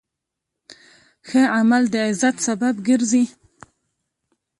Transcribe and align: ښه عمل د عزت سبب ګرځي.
ښه 1.27 1.41
عمل 1.57 1.83
د 1.93 1.95
عزت 2.07 2.35
سبب 2.47 2.75
ګرځي. 2.87 3.23